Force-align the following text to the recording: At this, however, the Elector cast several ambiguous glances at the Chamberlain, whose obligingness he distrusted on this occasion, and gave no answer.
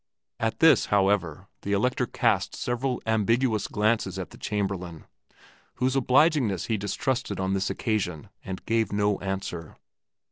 At 0.39 0.61
this, 0.61 0.87
however, 0.87 1.47
the 1.61 1.73
Elector 1.73 2.07
cast 2.07 2.55
several 2.55 3.03
ambiguous 3.05 3.67
glances 3.67 4.17
at 4.17 4.31
the 4.31 4.37
Chamberlain, 4.39 5.05
whose 5.75 5.95
obligingness 5.95 6.65
he 6.65 6.75
distrusted 6.77 7.39
on 7.39 7.53
this 7.53 7.69
occasion, 7.69 8.29
and 8.43 8.65
gave 8.65 8.91
no 8.91 9.19
answer. 9.19 9.75